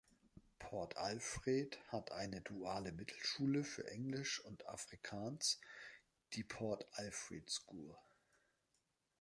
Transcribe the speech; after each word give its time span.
Port 0.57 0.97
Alfred 0.97 1.77
hat 1.89 2.11
eine 2.11 2.41
duale 2.41 2.91
Mittelschule 2.91 3.63
für 3.63 3.85
Englisch 3.91 4.43
und 4.43 4.67
Afrikaans, 4.67 5.61
die 6.33 6.43
Port 6.43 6.87
Alfred 6.93 7.47
School. 7.51 7.95